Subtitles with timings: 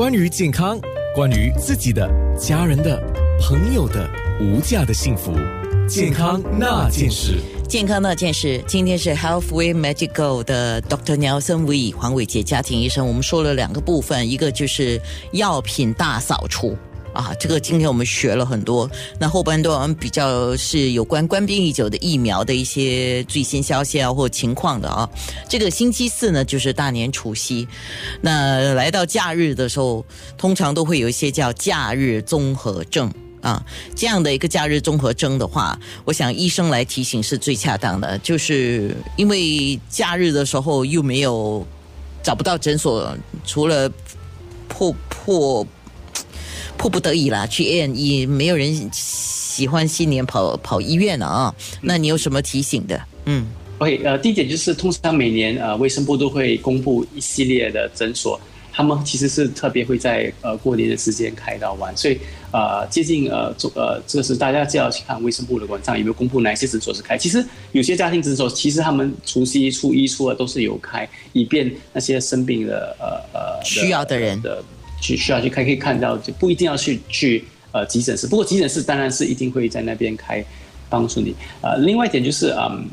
[0.00, 0.80] 关于健康，
[1.14, 2.98] 关于自己的、家人的、
[3.38, 4.08] 朋友的
[4.40, 5.30] 无价的幸福，
[5.86, 7.38] 健康那件事。
[7.68, 11.18] 健康那件事，今天是 Healthway Medical 的 Dr.
[11.18, 13.06] Nelson We 黄伟杰家庭医生。
[13.06, 14.98] 我们说了两个部分，一个就是
[15.32, 16.74] 药品大扫除
[17.12, 18.90] 啊，这个今天我们学了很多。
[19.18, 25.08] 那后半段比较是有关官兵已久的疫苗的一些最新消息啊或情况的啊。
[25.48, 27.66] 这个星期四呢就是大年除夕，
[28.20, 30.04] 那来到假日的时候，
[30.36, 33.12] 通常都会有一些叫假日综合症。
[33.42, 33.64] 啊，
[33.96, 41.66] 这样的一个假日综合征的话，我想医生来提醒是最恰当的，就是因为假日的时候又没有
[42.22, 43.90] 找不到诊所，除了
[44.68, 45.66] 破破
[46.80, 51.54] 迫不得已啦去医院，也没有人喜欢新年跑跑医院了啊。
[51.82, 52.98] 那你有什么提醒的？
[53.26, 58.40] 嗯，OK，呃，第一点就是通常每年呃卫生部都会公布一系列的诊所。
[58.72, 62.18] 他们其实是特别会在呃过年的时间开到晚，所以
[62.50, 67.18] 呃接近呃呃这个是大家就要去看卫生部的网站有没有公布哪些诊所是开。
[67.18, 74.64] 其实有些家庭诊所其实他们除夕、初一、初二都是有开，以便那些生病的呃呃需要的人的
[75.00, 78.26] 去需要去开可以看到，就不一定要去去呃急诊室。
[78.26, 80.44] 不过急诊室当然是一定会在那边开
[80.88, 81.34] 帮助你。
[81.62, 82.88] 呃，另外一点就是嗯。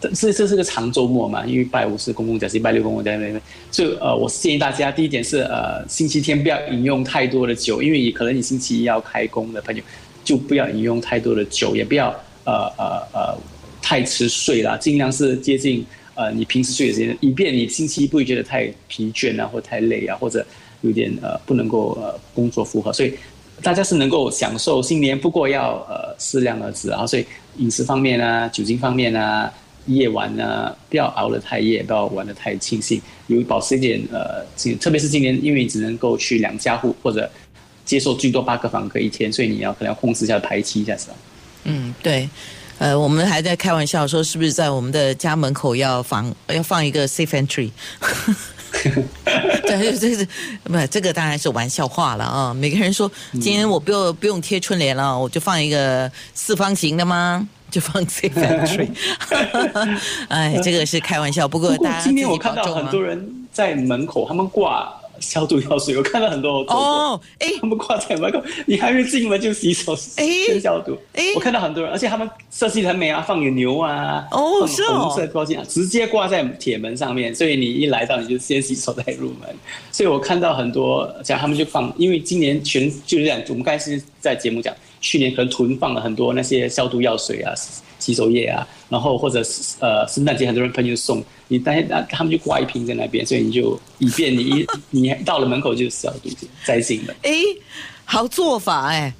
[0.00, 1.44] 这这是个长周末嘛？
[1.44, 3.40] 因为拜五是公共假期，拜六公共假期。
[3.72, 9.82] 所以呃，我是建议大家，第一点是呃，星期天不要饮用太多的酒，因为你可能你星期一要开工的朋友，
[10.22, 12.10] 就不要饮用太多的酒，也不要
[12.44, 13.38] 呃呃呃
[13.82, 15.84] 太迟睡啦，尽量是接近
[16.14, 20.46] 呃你平时睡的时间，以便你星期一不会觉得太疲倦啊，或太累啊，或者
[20.82, 22.92] 有点呃不能够呃工作负荷。
[22.92, 23.14] 所以
[23.62, 27.06] 大家是能够享受新年，不过要呃适量而止啊。
[27.06, 29.52] 所以饮食方面啊，酒精方面啊。
[29.86, 37.28] 夜晚呢，不要熬得太夜，不要玩得太清醒，有保持一点呃，特别是今年，因为你只能够去两家户或者
[37.84, 41.08] 接受最多八个房客一天，所以你要可能要控制一下排期一下子。
[41.64, 42.30] 嗯，对，
[42.78, 47.68] 呃，我们还在开玩笑说，是不是在我们的家门口要放要放一个 safe entry？
[49.66, 50.26] 这这是
[50.64, 52.54] 不，这个当然是玩笑话了啊！
[52.54, 57.46] 每个人说，今天我不用不用贴春联了，我就放一个四方形的吗？
[57.70, 58.88] 就放 safe entry，
[60.28, 61.48] 哎，这个是开玩笑。
[61.48, 64.92] 不过，大家今天我看到很多人在门口，他们挂
[65.22, 70.98] 消毒药水，我看到很多哦，哎，他们挂在门口，你还没进门就洗手，哎，先消毒。
[71.14, 79.48] 哎，我看到很多人，而且他们设计很美啊，放个牛啊，哦，是红色标签，直接挂在铁门上面，所以你一来到你就先洗手再入门。
[79.90, 84.74] 所以我看到很多，像他们就放，因为今年全就是这样，我们刚才是在节目讲。
[85.04, 87.52] 去年可能囤放了很多那些消毒药水啊、
[88.02, 96.28] 洗手液啊，然后或者是呃圣诞节很多人朋友送你，但那他们就挂一瓶在那边，所以你就以便你一你到了门口就消毒
[96.64, 97.14] 再进门。
[97.22, 97.32] 哎，
[98.04, 99.14] 好做法哎。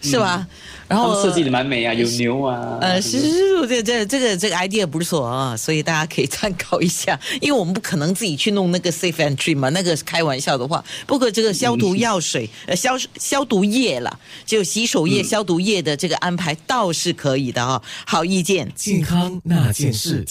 [0.00, 0.46] 是吧？
[0.86, 2.78] 然后设计的蛮美啊，有牛啊。
[2.80, 7.18] 呃，是是是，这这这个这个 idea 不错啊，所以大家可以参考一下。
[7.42, 10.82] 因为我们不可能自己去弄那个 safe entry 嘛，那个开玩笑的话。
[11.06, 18.72] 不过这个消毒药水、呃消消毒液啦，就洗手液、消毒液的这个安排倒是可以的啊，好意见。
[18.74, 20.24] 健康那件事。